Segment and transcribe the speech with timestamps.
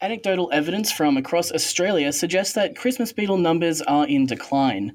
[0.00, 4.92] Anecdotal evidence from across Australia suggests that Christmas beetle numbers are in decline.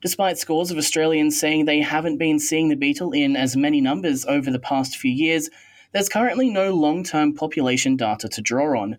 [0.00, 4.24] Despite scores of Australians saying they haven't been seeing the beetle in as many numbers
[4.24, 5.50] over the past few years,
[5.92, 8.96] there's currently no long term population data to draw on.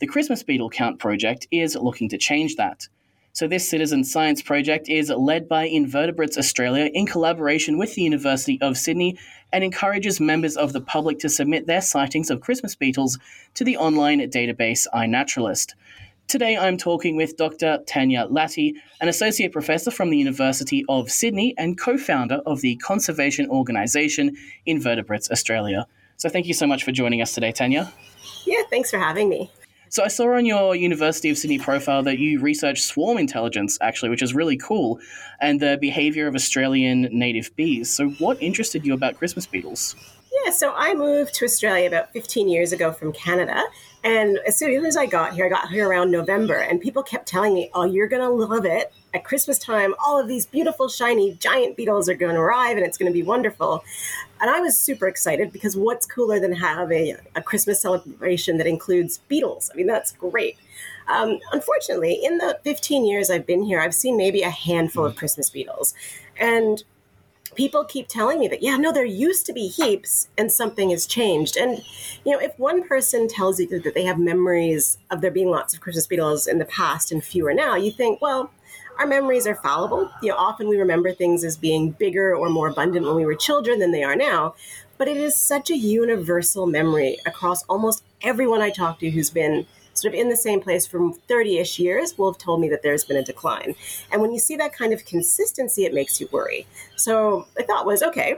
[0.00, 2.86] The Christmas Beetle Count project is looking to change that.
[3.32, 8.60] So, this citizen science project is led by Invertebrates Australia in collaboration with the University
[8.60, 9.16] of Sydney
[9.52, 13.18] and encourages members of the public to submit their sightings of Christmas beetles
[13.54, 15.74] to the online database iNaturalist.
[16.28, 17.80] Today I'm talking with Dr.
[17.86, 22.76] Tanya Latty, an associate professor from the University of Sydney and co founder of the
[22.76, 25.86] conservation organisation Invertebrates Australia.
[26.16, 27.92] So, thank you so much for joining us today, Tanya.
[28.46, 29.50] Yeah, thanks for having me.
[29.92, 34.10] So I saw on your University of Sydney profile that you research swarm intelligence, actually,
[34.10, 35.00] which is really cool,
[35.40, 37.90] and the behavior of Australian native bees.
[37.90, 39.96] So what interested you about Christmas beetles?
[40.50, 43.62] Yeah, so I moved to Australia about 15 years ago from Canada.
[44.02, 47.28] And as soon as I got here, I got here around November, and people kept
[47.28, 48.92] telling me, Oh, you're going to love it.
[49.14, 52.84] At Christmas time, all of these beautiful, shiny, giant beetles are going to arrive, and
[52.84, 53.84] it's going to be wonderful.
[54.40, 58.66] And I was super excited because what's cooler than have a, a Christmas celebration that
[58.66, 59.70] includes beetles?
[59.72, 60.56] I mean, that's great.
[61.06, 65.14] Um, unfortunately, in the 15 years I've been here, I've seen maybe a handful of
[65.14, 65.94] Christmas beetles.
[66.36, 66.82] And
[67.60, 71.04] people keep telling me that, yeah, no, there used to be heaps and something has
[71.04, 71.58] changed.
[71.58, 71.84] And,
[72.24, 75.74] you know, if one person tells you that they have memories of there being lots
[75.74, 78.50] of Christmas beetles in the past and fewer now, you think, well,
[78.98, 80.10] our memories are fallible.
[80.22, 83.34] You know, often we remember things as being bigger or more abundant when we were
[83.34, 84.54] children than they are now.
[84.96, 89.66] But it is such a universal memory across almost everyone I talk to who's been
[90.00, 92.82] sort of in the same place for 30 ish years will have told me that
[92.82, 93.74] there's been a decline.
[94.10, 96.66] And when you see that kind of consistency, it makes you worry.
[96.96, 98.36] So I thought was okay,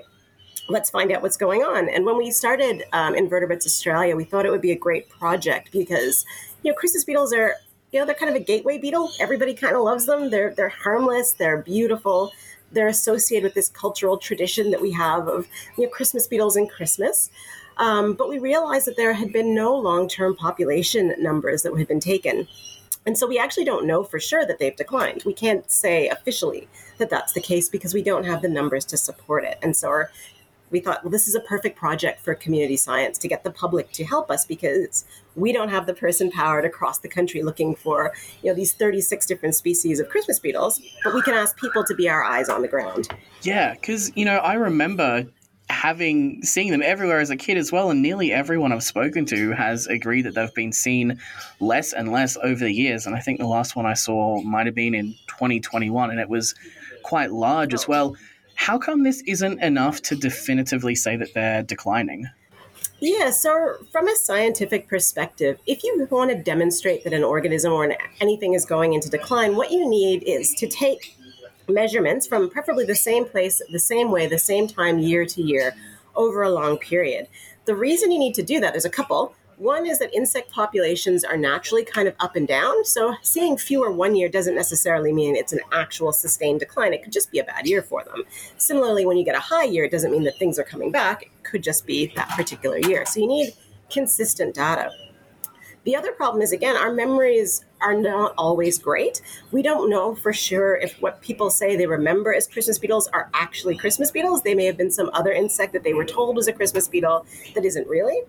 [0.69, 1.89] let's find out what's going on.
[1.89, 5.73] And when we started um, Invertebrates Australia, we thought it would be a great project
[5.73, 6.25] because,
[6.63, 7.57] you know, Christmas beetles are
[7.93, 9.11] you know, they're kind of a gateway beetle.
[9.21, 10.31] Everybody kind of loves them.
[10.31, 11.33] They're they're harmless.
[11.33, 12.33] They're beautiful.
[12.73, 15.47] They're associated with this cultural tradition that we have of
[15.77, 17.31] you know Christmas beetles and Christmas.
[17.79, 22.01] Um, but we realized that there had been no long-term population numbers that had been
[22.01, 22.49] taken.
[23.05, 25.23] And so we actually don't know for sure that they've declined.
[25.27, 26.69] We can't say officially
[26.99, 29.59] that that's the case because we don't have the numbers to support it.
[29.63, 30.11] And so our
[30.73, 33.93] we thought, well, this is a perfect project for community science to get the public
[33.93, 35.05] to help us because
[35.37, 38.13] we don't have the person powered across the country looking for,
[38.43, 41.95] you know, these 36 different species of Christmas beetles, but we can ask people to
[41.95, 43.09] be our eyes on the ground.
[43.43, 45.27] Yeah, because, you know, I remember
[45.73, 49.53] having seeing them everywhere as a kid as well and nearly everyone I've spoken to
[49.53, 51.19] has agreed that they've been seen
[51.61, 54.67] less and less over the years and I think the last one I saw might
[54.67, 56.55] have been in 2021 and it was
[57.03, 58.15] quite large as well
[58.55, 62.29] how come this isn't enough to definitively say that they're declining?
[63.01, 67.85] Yeah, so from a scientific perspective, if you want to demonstrate that an organism or
[67.85, 71.17] an, anything is going into decline, what you need is to take
[71.73, 75.75] measurements from preferably the same place, the same way, the same time, year to year,
[76.15, 77.27] over a long period.
[77.65, 79.35] The reason you need to do that, there's a couple.
[79.57, 82.85] One is that insect populations are naturally kind of up and down.
[82.85, 86.93] So seeing fewer one year doesn't necessarily mean it's an actual sustained decline.
[86.93, 88.25] It could just be a bad year for them.
[88.57, 91.23] Similarly, when you get a high year, it doesn't mean that things are coming back.
[91.23, 93.07] It could just be that particular year.
[93.07, 93.55] So you need
[93.89, 94.91] consistent data.
[95.85, 99.21] The other problem is, again, our memories are not always great.
[99.51, 103.29] We don't know for sure if what people say they remember as Christmas beetles are
[103.35, 104.43] actually Christmas beetles.
[104.43, 107.27] They may have been some other insect that they were told was a Christmas beetle
[107.55, 108.21] that isn't really.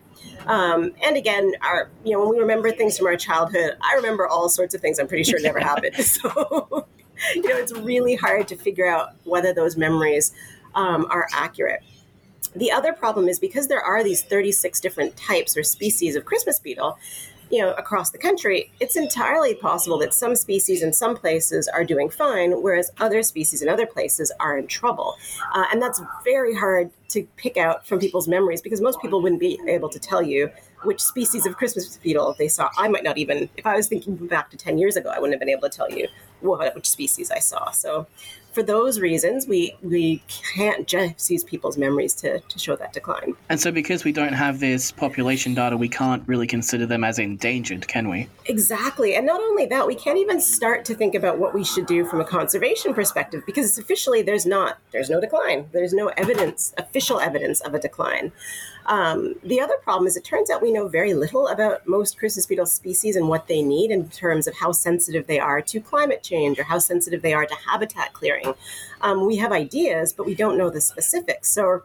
[0.47, 4.27] Um, and again, our you know when we remember things from our childhood, I remember
[4.27, 4.97] all sorts of things.
[4.97, 5.95] I'm pretty sure never happened.
[6.03, 6.87] So
[7.35, 10.33] you know, it's really hard to figure out whether those memories
[10.73, 11.81] um, are accurate.
[12.55, 16.59] The other problem is because there are these 36 different types or species of Christmas
[16.59, 16.97] beetle,
[17.53, 21.83] you know, across the country, it's entirely possible that some species in some places are
[21.83, 25.13] doing fine, whereas other species in other places are in trouble.
[25.53, 29.39] Uh, and that's very hard to pick out from people's memories because most people wouldn't
[29.39, 30.49] be able to tell you
[30.81, 32.71] which species of Christmas beetle they saw.
[32.75, 35.33] I might not even, if I was thinking back to 10 years ago, I wouldn't
[35.35, 36.07] have been able to tell you
[36.43, 37.71] what, which species I saw.
[37.71, 38.07] So
[38.53, 43.35] for those reasons, we we can't just use people's memories to, to show that decline.
[43.49, 47.19] And so, because we don't have this population data, we can't really consider them as
[47.19, 48.29] endangered, can we?
[48.45, 49.15] Exactly.
[49.15, 52.05] And not only that, we can't even start to think about what we should do
[52.05, 55.67] from a conservation perspective because officially there's not there's no decline.
[55.71, 58.31] There's no evidence, official evidence of a decline.
[58.85, 62.45] Um, the other problem is it turns out we know very little about most Christmas
[62.45, 66.21] beetle species and what they need in terms of how sensitive they are to climate
[66.21, 68.53] change or how sensitive they are to habitat clearing.
[69.01, 71.49] Um, we have ideas, but we don't know the specifics.
[71.49, 71.83] So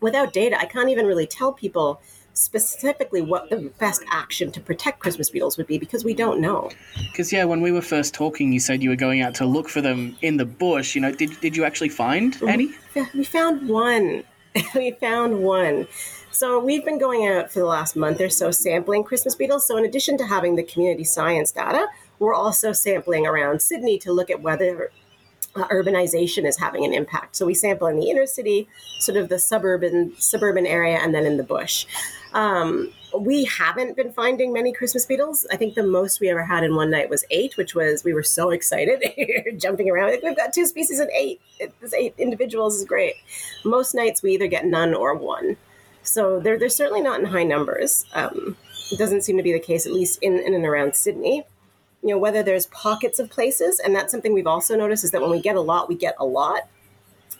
[0.00, 2.00] without data, I can't even really tell people
[2.34, 6.70] specifically what the best action to protect Christmas beetles would be because we don't know.
[7.10, 9.68] Because yeah, when we were first talking, you said you were going out to look
[9.68, 10.94] for them in the bush.
[10.94, 12.48] You know, did did you actually find mm-hmm.
[12.48, 12.70] any?
[13.14, 14.24] We found one.
[14.74, 15.88] we found one.
[16.30, 19.66] So we've been going out for the last month or so sampling Christmas beetles.
[19.66, 24.12] So in addition to having the community science data, we're also sampling around Sydney to
[24.12, 24.90] look at whether
[25.54, 27.36] uh, urbanization is having an impact.
[27.36, 28.68] So we sample in the inner city,
[29.00, 31.86] sort of the suburban suburban area, and then in the bush.
[32.34, 35.46] Um, we haven't been finding many Christmas beetles.
[35.50, 38.12] I think the most we ever had in one night was eight, which was we
[38.12, 39.02] were so excited,
[39.56, 40.10] jumping around.
[40.10, 41.40] Like, We've got two species and eight.
[41.58, 43.14] It, this eight individuals is great.
[43.64, 45.56] Most nights we either get none or one.
[46.02, 48.04] So they're they're certainly not in high numbers.
[48.12, 48.56] Um,
[48.92, 51.44] it doesn't seem to be the case, at least in, in and around Sydney
[52.02, 55.20] you know whether there's pockets of places and that's something we've also noticed is that
[55.20, 56.68] when we get a lot we get a lot.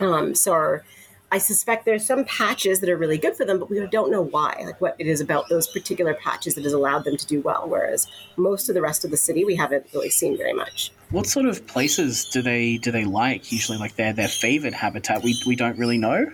[0.00, 0.84] Um, so our,
[1.32, 4.22] i suspect there's some patches that are really good for them but we don't know
[4.22, 7.40] why like what it is about those particular patches that has allowed them to do
[7.40, 8.06] well whereas
[8.36, 10.92] most of the rest of the city we haven't really seen very much.
[11.10, 13.50] What sort of places do they do they like?
[13.52, 15.22] Usually like their their favorite habitat.
[15.22, 16.30] We, we don't really know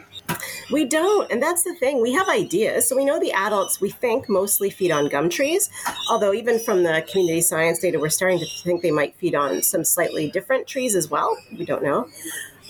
[0.71, 1.31] we don't.
[1.31, 2.01] And that's the thing.
[2.01, 2.89] We have ideas.
[2.89, 5.71] So we know the adults, we think, mostly feed on gum trees.
[6.11, 9.63] Although, even from the community science data, we're starting to think they might feed on
[9.63, 11.37] some slightly different trees as well.
[11.57, 12.09] We don't know.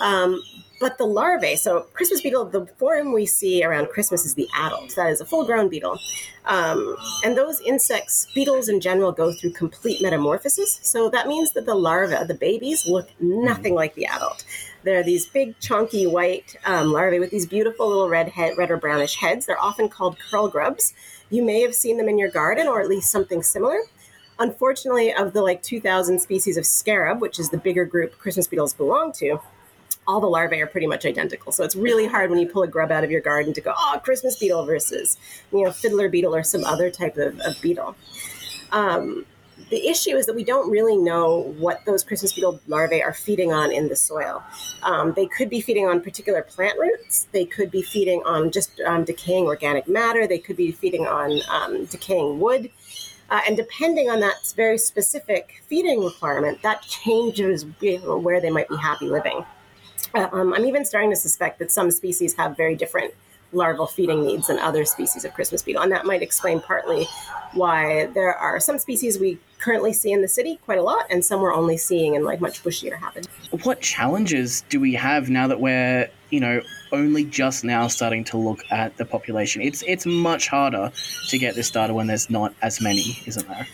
[0.01, 0.43] Um,
[0.81, 4.95] but the larvae, so Christmas beetle, the form we see around Christmas is the adult.
[4.97, 5.99] That is a full grown beetle.
[6.45, 10.81] Um, and those insects, beetles in general, go through complete metamorphosis.
[10.83, 14.45] So that means that the larvae, the babies, look nothing like the adult.
[14.85, 18.77] They're these big, chunky white um, larvae with these beautiful little red head, red or
[18.77, 19.47] brownish heads.
[19.47, 20.93] They're often called curl grubs.
[21.31, 23.79] You may have seen them in your garden or at least something similar.
[24.39, 28.75] Unfortunately, of the like 2,000 species of scarab, which is the bigger group Christmas beetles
[28.75, 29.41] belong to,
[30.07, 31.51] all the larvae are pretty much identical.
[31.51, 33.73] So it's really hard when you pull a grub out of your garden to go,
[33.77, 35.17] oh, Christmas beetle versus,
[35.51, 37.97] you know, fiddler beetle or some other type of, of beetle.
[38.71, 39.25] Um,
[39.71, 43.53] the issue is that we don't really know what those Christmas beetle larvae are feeding
[43.53, 44.43] on in the soil.
[44.83, 47.29] Um, they could be feeding on particular plant roots.
[47.33, 50.27] They could be feeding on just um, decaying organic matter.
[50.27, 52.71] They could be feeding on um, decaying wood.
[53.31, 58.51] Uh, and depending on that very specific feeding requirement, that changes you know, where they
[58.51, 59.45] might be happy living.
[60.15, 63.15] Uh, um, I'm even starting to suspect that some species have very different
[63.55, 65.83] larval feeding needs than other species of Christmas beetle.
[65.83, 67.07] And that might explain partly
[67.53, 71.25] why there are some species we currently see in the city quite a lot, and
[71.25, 73.31] some we're only seeing in like much bushier habitat.
[73.65, 76.61] What challenges do we have now that we're, you know,
[76.93, 79.63] only just now starting to look at the population?
[79.63, 80.93] It's it's much harder
[81.29, 83.67] to get this data when there's not as many, isn't there?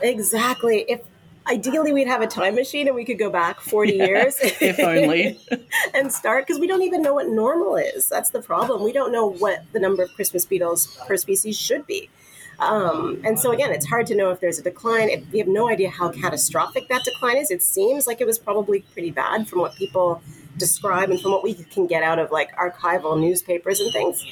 [0.00, 0.84] Exactly.
[0.88, 1.00] If
[1.48, 4.78] ideally we'd have a time machine and we could go back 40 yeah, years if
[4.78, 5.40] only.
[5.94, 8.08] and start because we don't even know what normal is.
[8.08, 8.82] That's the problem.
[8.82, 12.10] We don't know what the number of christmas beetles per species should be.
[12.58, 15.08] Um, and so again it's hard to know if there's a decline.
[15.08, 17.50] If we have no idea how catastrophic that decline is.
[17.50, 20.22] It seems like it was probably pretty bad from what people
[20.56, 24.24] describe and from what we can get out of like archival newspapers and things.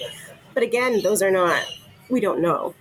[0.54, 1.64] But again those are not
[2.08, 2.74] we don't know.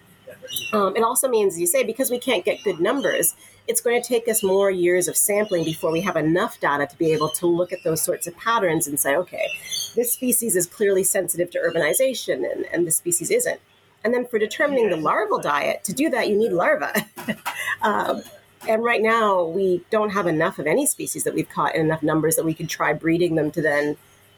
[0.74, 3.36] Um, it also means, you say, because we can't get good numbers,
[3.68, 6.98] it's going to take us more years of sampling before we have enough data to
[6.98, 9.48] be able to look at those sorts of patterns and say, okay,
[9.96, 13.60] this species is clearly sensitive to urbanization and, and this species isn't.
[14.04, 17.02] And then for determining the larval diet, to do that, you need larvae.
[17.82, 18.22] um,
[18.68, 22.04] and right now, we don't have enough of any species that we've caught in enough
[22.04, 23.98] numbers that we could try breeding them to then,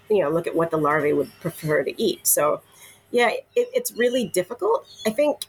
[0.09, 2.25] you know, look at what the larvae would prefer to eat.
[2.25, 2.61] So,
[3.11, 4.87] yeah, it, it's really difficult.
[5.05, 5.41] I think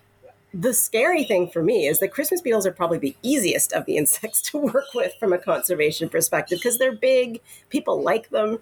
[0.54, 3.96] the scary thing for me is that Christmas beetles are probably the easiest of the
[3.96, 8.58] insects to work with from a conservation perspective because they're big, people like them.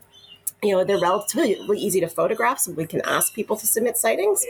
[0.62, 4.44] You know, they're relatively easy to photograph, so we can ask people to submit sightings.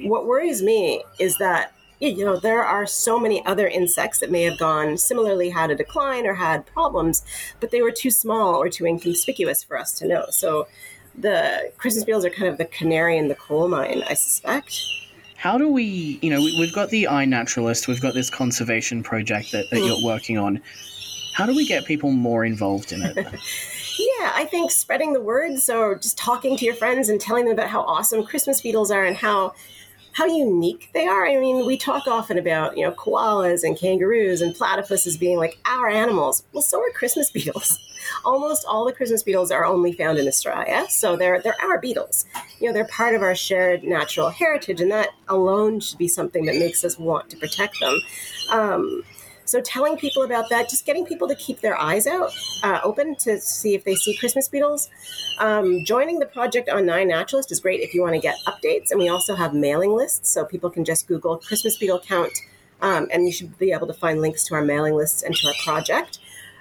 [0.00, 4.42] What worries me is that you know there are so many other insects that may
[4.42, 7.22] have gone similarly had a decline or had problems
[7.60, 10.66] but they were too small or too inconspicuous for us to know so
[11.16, 14.82] the christmas beetles are kind of the canary in the coal mine i suspect
[15.42, 19.50] how do we, you know, we, have got the iNaturalist, we've got this conservation project
[19.50, 20.62] that, that you're working on.
[21.34, 23.16] How do we get people more involved in it?
[23.16, 27.54] yeah, I think spreading the word, so just talking to your friends and telling them
[27.54, 29.52] about how awesome Christmas beetles are and how
[30.12, 31.26] how unique they are.
[31.26, 35.58] I mean, we talk often about, you know, koalas and kangaroos and platypuses being like
[35.64, 36.44] our animals.
[36.52, 37.78] Well, so are Christmas beetles.
[38.24, 42.26] Almost all the Christmas beetles are only found in Australia, so they're they're our beetles.
[42.60, 46.44] You know, they're part of our shared natural heritage, and that alone should be something
[46.46, 48.00] that makes us want to protect them.
[48.50, 49.04] Um,
[49.52, 52.32] So telling people about that, just getting people to keep their eyes out
[52.62, 54.88] uh, open to see if they see Christmas beetles.
[55.40, 58.98] Um, joining the project on iNaturalist is great if you want to get updates, and
[58.98, 62.32] we also have mailing lists, so people can just Google Christmas beetle count,
[62.80, 65.48] um, and you should be able to find links to our mailing lists and to
[65.48, 66.18] our project.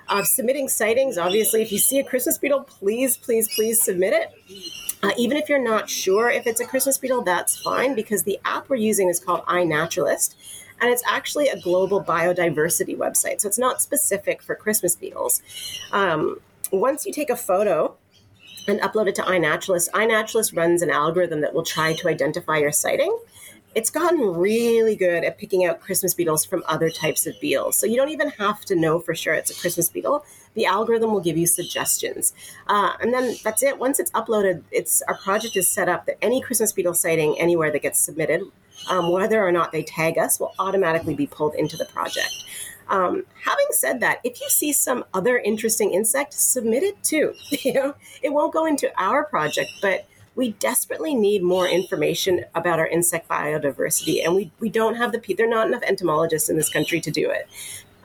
[0.10, 4.34] Uh, submitting sightings, obviously, if you see a Christmas beetle, please, please, please submit it.
[5.02, 8.38] Uh, even if you're not sure if it's a Christmas beetle, that's fine because the
[8.44, 10.36] app we're using is called iNaturalist
[10.82, 13.40] and it's actually a global biodiversity website.
[13.40, 15.42] So it's not specific for Christmas beetles.
[15.92, 17.96] Um, once you take a photo
[18.68, 22.72] and upload it to iNaturalist, iNaturalist runs an algorithm that will try to identify your
[22.72, 23.16] sighting.
[23.74, 27.78] It's gotten really good at picking out Christmas beetles from other types of beetles.
[27.78, 30.26] So you don't even have to know for sure it's a Christmas beetle.
[30.56, 32.34] The algorithm will give you suggestions.
[32.68, 33.80] Uh, and then that's it.
[33.80, 37.72] Once it's uploaded, it's our project is set up that any Christmas beetle sighting anywhere
[37.72, 38.42] that gets submitted
[38.90, 42.32] um, whether or not they tag us will automatically be pulled into the project.
[42.88, 47.34] Um, having said that, if you see some other interesting insect, submit it too.
[47.64, 52.80] you know, it won't go into our project, but we desperately need more information about
[52.80, 56.58] our insect biodiversity, and we, we don't have the there are not enough entomologists in
[56.58, 57.48] this country to do it.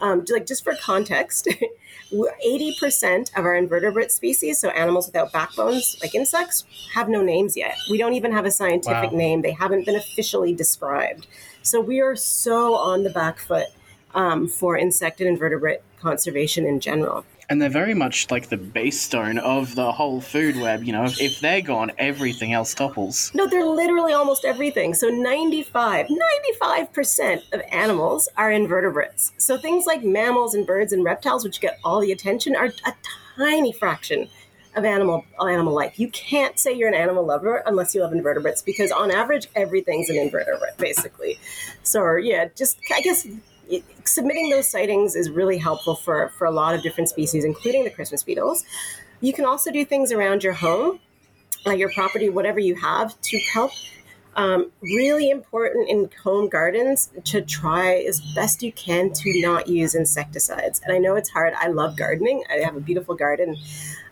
[0.01, 1.49] Um, like just for context,
[2.13, 7.77] 80% of our invertebrate species, so animals without backbones, like insects, have no names yet.
[7.91, 9.19] We don't even have a scientific wow.
[9.19, 9.43] name.
[9.43, 11.27] They haven't been officially described.
[11.63, 13.69] So we are so on the back foot
[14.15, 19.01] um, for insect and invertebrate conservation in general and they're very much like the base
[19.01, 20.83] stone of the whole food web.
[20.83, 23.31] You know, if, they're gone, everything else topples.
[23.35, 24.95] No, they're literally almost everything.
[24.95, 29.33] So 95, 95% of animals are invertebrates.
[29.39, 32.93] So things like mammals and birds and reptiles, which get all the attention, are a
[33.37, 34.29] tiny fraction
[34.75, 35.99] of animal animal life.
[35.99, 40.11] You can't say you're an animal lover unless you love invertebrates because on average everything's
[40.11, 41.39] an invertebrate basically.
[41.83, 43.27] So yeah, just I guess
[43.69, 47.85] it, submitting those sightings is really helpful for, for a lot of different species, including
[47.85, 48.65] the Christmas beetles.
[49.21, 51.01] You can also do things around your home,
[51.67, 53.73] uh, your property, whatever you have, to help.
[54.37, 59.95] Um, really important in home gardens to try as best you can to not use
[59.95, 60.79] insecticides.
[60.85, 61.55] And I know it's hard.
[61.55, 62.45] I love gardening.
[62.51, 63.57] I have a beautiful garden.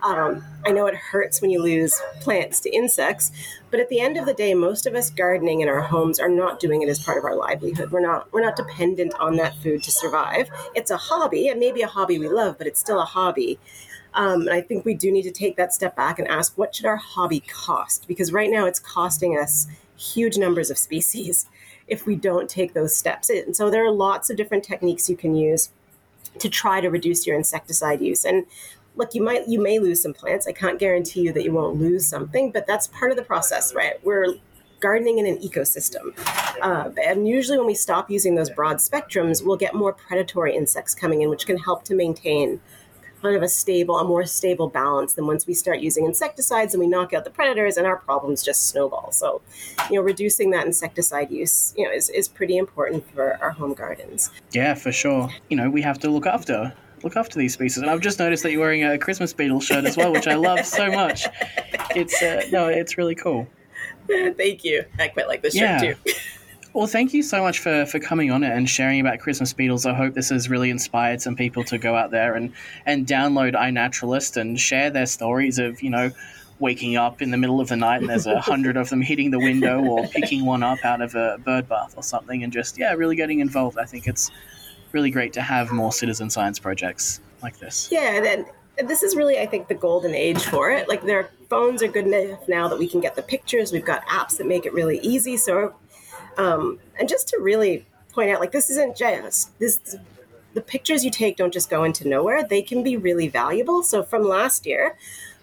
[0.03, 3.33] Um, I know it hurts when you lose plants to insects,
[3.71, 6.29] but at the end of the day, most of us gardening in our homes are
[6.29, 7.91] not doing it as part of our livelihood.
[7.91, 10.49] We're not we're not dependent on that food to survive.
[10.75, 13.59] It's a hobby, and maybe a hobby we love, but it's still a hobby.
[14.15, 16.75] Um, and I think we do need to take that step back and ask, what
[16.75, 18.07] should our hobby cost?
[18.07, 19.67] Because right now, it's costing us
[19.97, 21.49] huge numbers of species
[21.87, 23.31] if we don't take those steps.
[23.31, 25.71] And so there are lots of different techniques you can use
[26.39, 28.25] to try to reduce your insecticide use.
[28.25, 28.47] And
[28.97, 30.47] look, you might you may lose some plants.
[30.47, 33.75] I can't guarantee you that you won't lose something, but that's part of the process,
[33.75, 34.05] right?
[34.05, 34.35] We're
[34.81, 36.13] gardening in an ecosystem.
[36.61, 40.95] Uh, and usually, when we stop using those broad spectrums, we'll get more predatory insects
[40.95, 42.61] coming in, which can help to maintain
[43.25, 46.81] kind of a stable, a more stable balance than once we start using insecticides and
[46.81, 49.11] we knock out the predators and our problems just snowball.
[49.13, 49.41] So,
[49.91, 53.75] you know, reducing that insecticide use, you know, is, is pretty important for our home
[53.75, 54.31] gardens.
[54.53, 55.31] Yeah, for sure.
[55.49, 57.83] You know, we have to look after look after these species.
[57.83, 60.37] And I've just noticed that you're wearing a Christmas beetle shirt as well, which I
[60.37, 61.27] love so much.
[61.95, 63.47] It's uh, no, it's really cool.
[64.09, 64.85] Thank you.
[64.99, 65.81] I quite like this yeah.
[65.81, 66.13] shirt too.
[66.75, 69.87] Well, thank you so much for, for coming on it and sharing about Christmas beetles.
[69.87, 72.53] I hope this has really inspired some people to go out there and,
[72.85, 76.11] and download iNaturalist and share their stories of, you know,
[76.59, 79.31] waking up in the middle of the night and there's a hundred of them hitting
[79.31, 82.77] the window or picking one up out of a bird bath or something and just,
[82.77, 83.79] yeah, really getting involved.
[83.79, 84.33] I think it's
[84.91, 87.89] really great to have more citizen science projects like this.
[87.93, 88.47] Yeah, and,
[88.79, 90.89] and this is really, I think, the golden age for it.
[90.89, 93.71] Like their phones are good enough now that we can get the pictures.
[93.71, 95.37] We've got apps that make it really easy.
[95.37, 95.75] So,
[96.37, 99.97] um, and just to really point out, like this isn't just this.
[100.55, 102.45] The pictures you take don't just go into nowhere.
[102.45, 103.83] They can be really valuable.
[103.83, 104.97] So from last year,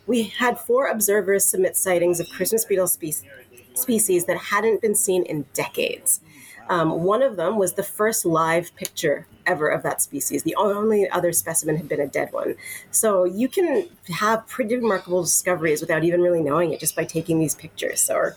[0.08, 3.26] we had four observers submit sightings of Christmas beetle species
[3.74, 6.22] species that hadn't been seen in decades.
[6.70, 10.44] Um, one of them was the first live picture ever of that species.
[10.44, 12.56] The only other specimen had been a dead one.
[12.92, 17.40] So you can have pretty remarkable discoveries without even really knowing it just by taking
[17.40, 18.00] these pictures.
[18.02, 18.32] So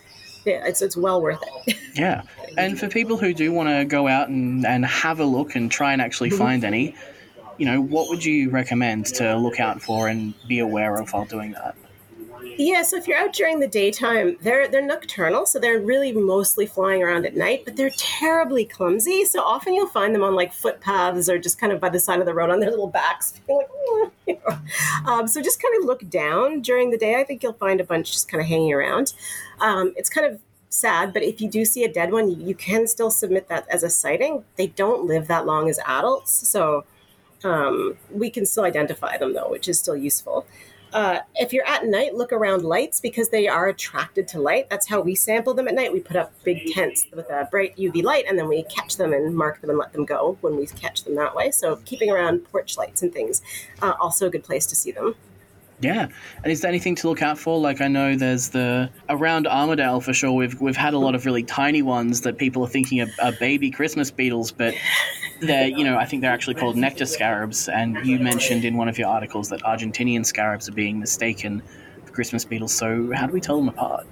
[0.45, 1.77] yeah, it's, it's well worth it.
[1.95, 2.23] yeah.
[2.57, 5.71] And for people who do want to go out and, and have a look and
[5.71, 6.39] try and actually mm-hmm.
[6.39, 6.95] find any,
[7.59, 11.25] you know, what would you recommend to look out for and be aware of while
[11.25, 11.77] doing that?
[12.57, 16.67] Yeah, so if you're out during the daytime, they're they're nocturnal, so they're really mostly
[16.67, 19.25] flying around at night, but they're terribly clumsy.
[19.25, 22.21] So often you'll find them on like footpaths or just kind of by the side
[22.21, 23.35] of the road on their little backs.
[25.07, 27.17] Um, so just kind of look down during the day.
[27.17, 29.13] I think you'll find a bunch just kind of hanging around.
[29.61, 32.55] Um, it's kind of sad, but if you do see a dead one, you, you
[32.55, 34.45] can still submit that as a sighting.
[34.57, 36.85] They don't live that long as adults, so
[37.45, 40.47] um, we can still identify them though, which is still useful.
[40.95, 44.71] Uh, if you're at night, look around lights because they are attracted to light.
[44.71, 45.93] That's how we sample them at night.
[45.93, 49.13] We put up big tents with a bright UV light and then we catch them
[49.13, 51.51] and mark them and let them go when we catch them that way.
[51.51, 53.43] So, keeping around porch lights and things,
[53.83, 55.17] uh, also a good place to see them.
[55.85, 56.09] Yeah,
[56.43, 57.61] and is there anything to look out for?
[57.61, 60.33] Like I know there's the around Armadale for sure.
[60.33, 63.33] We've we've had a lot of really tiny ones that people are thinking are, are
[63.33, 64.75] baby Christmas beetles, but
[65.43, 67.69] they're you know I think they're actually called nectar scarabs.
[67.69, 71.63] And you mentioned in one of your articles that Argentinian scarabs are being mistaken
[72.07, 72.75] for Christmas beetles.
[72.75, 74.07] So how do we tell them apart?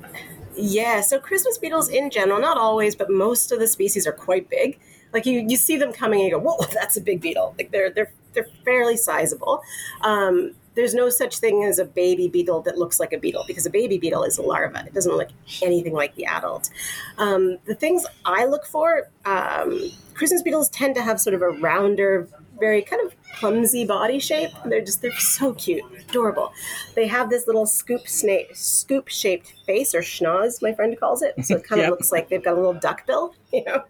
[0.55, 4.51] Yeah, so Christmas beetles in general, not always, but most of the species are quite
[4.51, 4.79] big.
[5.15, 7.71] Like you, you see them coming and you go, "Whoa, that's a big beetle!" Like
[7.71, 9.63] they're they're they're fairly sizable.
[10.03, 13.67] Um, there's no such thing as a baby beetle that looks like a beetle because
[13.67, 14.85] a baby beetle is a larva.
[14.87, 15.29] It doesn't look
[15.63, 16.71] anything like the adult.
[17.19, 21.51] Um, the things I look for, um, Christmas beetles tend to have sort of a
[21.51, 24.51] rounder, very kind of clumsy body shape.
[24.65, 26.53] They're just they're so cute, adorable.
[26.95, 31.35] They have this little scoop snake, scoop shaped face or schnoz, my friend calls it.
[31.45, 33.85] So it kind of looks like they've got a little duck bill, you know.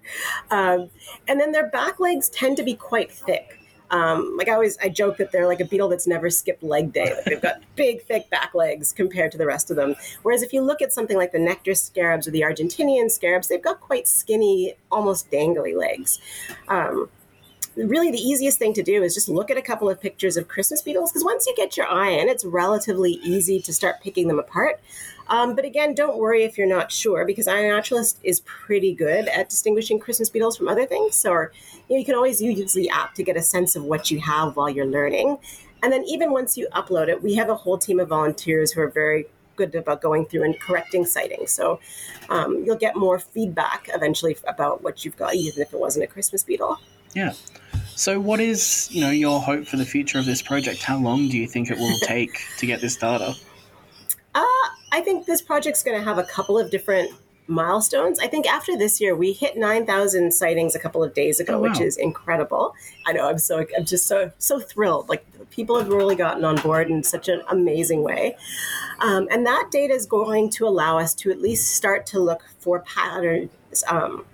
[0.50, 0.90] Um,
[1.28, 3.58] and then their back legs tend to be quite thick.
[3.92, 6.92] Um, like I always, I joke that they're like a beetle that's never skipped leg
[6.92, 7.14] day.
[7.14, 9.94] Like they've got big, thick back legs compared to the rest of them.
[10.22, 13.62] Whereas if you look at something like the nectar scarabs or the Argentinian scarabs, they've
[13.62, 16.18] got quite skinny, almost dangly legs.
[16.68, 17.08] Um,
[17.76, 20.48] really the easiest thing to do is just look at a couple of pictures of
[20.48, 24.28] Christmas beetles because once you get your eye in, it's relatively easy to start picking
[24.28, 24.80] them apart.
[25.28, 29.48] Um, but again, don't worry if you're not sure because iNaturalist is pretty good at
[29.48, 31.16] distinguishing Christmas beetles from other things.
[31.16, 31.48] So you,
[31.90, 34.56] know, you can always use the app to get a sense of what you have
[34.56, 35.38] while you're learning.
[35.82, 38.82] And then even once you upload it, we have a whole team of volunteers who
[38.82, 39.26] are very
[39.56, 41.50] good about going through and correcting sightings.
[41.50, 41.80] So
[42.28, 46.06] um, you'll get more feedback eventually about what you've got, even if it wasn't a
[46.06, 46.78] Christmas beetle.
[47.14, 47.32] Yeah.
[47.94, 50.82] So, what is you know your hope for the future of this project?
[50.82, 53.34] How long do you think it will take to get this data?
[54.34, 54.44] Uh,
[54.92, 57.10] I think this project's going to have a couple of different
[57.48, 58.18] milestones.
[58.18, 61.58] I think after this year, we hit 9,000 sightings a couple of days ago, oh,
[61.58, 61.68] wow.
[61.68, 62.74] which is incredible.
[63.06, 65.08] I know I'm so I'm just so so thrilled.
[65.08, 68.36] Like people have really gotten on board in such an amazing way,
[69.00, 72.42] um, and that data is going to allow us to at least start to look
[72.58, 73.50] for patterns
[73.88, 74.24] um,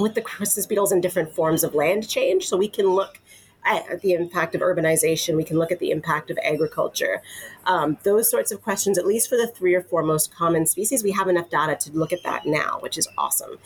[0.00, 2.48] with the Christmas beetles in different forms of land change.
[2.48, 3.20] So we can look
[3.64, 7.22] at the impact of urbanization, we can look at the impact of agriculture.
[7.66, 11.02] Um, those sorts of questions, at least for the three or four most common species,
[11.02, 13.58] we have enough data to look at that now, which is awesome.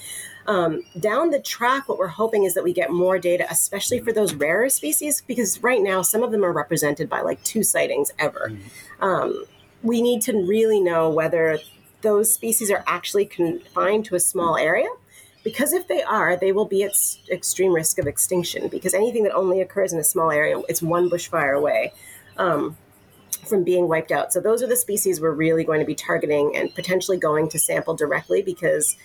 [0.47, 4.13] Um, down the track, what we're hoping is that we get more data, especially for
[4.13, 8.11] those rarer species, because right now some of them are represented by like two sightings
[8.19, 8.51] ever.
[8.51, 9.05] Mm-hmm.
[9.05, 9.45] Um,
[9.83, 11.59] we need to really know whether
[12.03, 14.89] those species are actually confined to a small area
[15.45, 16.93] because if they are, they will be at
[17.31, 21.09] extreme risk of extinction because anything that only occurs in a small area, it's one
[21.09, 21.93] bushfire away
[22.39, 22.77] um,
[23.47, 24.33] from being wiped out.
[24.33, 27.59] So those are the species we're really going to be targeting and potentially going to
[27.59, 28.97] sample directly because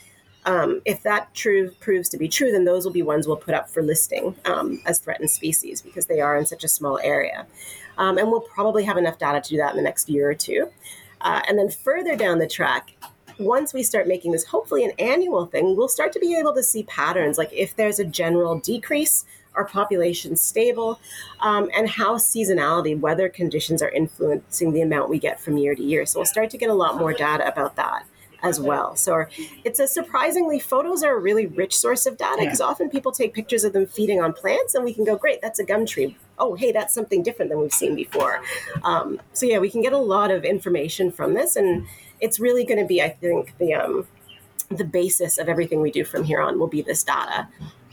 [0.45, 3.53] um, if that true proves to be true, then those will be ones we'll put
[3.53, 7.45] up for listing um, as threatened species because they are in such a small area.
[7.97, 10.33] Um, and we'll probably have enough data to do that in the next year or
[10.33, 10.69] two.
[11.19, 12.95] Uh, and then further down the track,
[13.39, 16.63] once we start making this hopefully an annual thing, we'll start to be able to
[16.63, 19.25] see patterns like if there's a general decrease,
[19.55, 20.99] our population stable,
[21.39, 25.81] um, and how seasonality, weather conditions are influencing the amount we get from year to
[25.81, 26.05] year.
[26.05, 28.05] So we'll start to get a lot more data about that
[28.41, 28.95] as well.
[28.95, 29.25] So
[29.63, 32.67] it's a surprisingly photos are a really rich source of data because yeah.
[32.67, 35.59] often people take pictures of them feeding on plants and we can go, great, that's
[35.59, 36.17] a gum tree.
[36.37, 38.41] Oh, hey, that's something different than we've seen before.
[38.83, 41.85] Um, so yeah, we can get a lot of information from this and
[42.21, 44.07] it's really going to be, I think, the um,
[44.69, 47.47] the basis of everything we do from here on will be this data.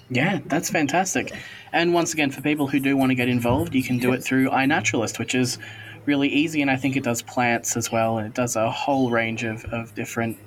[0.08, 1.32] Yeah, that's fantastic.
[1.72, 4.22] And once again, for people who do want to get involved, you can do it
[4.22, 5.58] through iNaturalist, which is
[6.04, 9.10] really easy, and I think it does plants as well, and it does a whole
[9.10, 10.38] range of, of different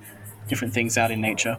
[0.47, 1.57] different things out in nature.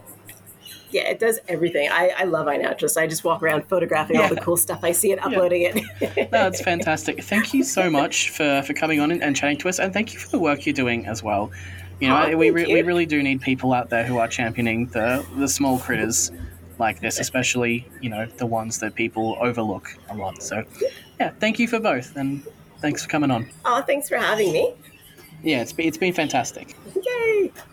[0.89, 1.87] Yeah, it does everything.
[1.89, 2.97] I, I love iNaturalist.
[2.97, 4.23] I just walk around photographing yeah.
[4.23, 5.77] all the cool stuff I see and uploading yeah.
[6.01, 6.31] it.
[6.33, 7.23] no, it's fantastic.
[7.23, 10.13] Thank you so much for, for coming on and, and chatting to us, and thank
[10.13, 11.49] you for the work you're doing as well.
[12.01, 14.87] You know, oh, we, re- we really do need people out there who are championing
[14.87, 16.31] the, the small critters
[16.79, 20.41] like this, especially, you know, the ones that people overlook a lot.
[20.41, 20.63] So,
[21.19, 22.43] yeah, thank you for both, and
[22.79, 23.47] thanks for coming on.
[23.65, 24.73] Oh, thanks for having me.
[25.43, 26.75] Yeah, it's it's been fantastic.
[26.95, 27.51] Yay!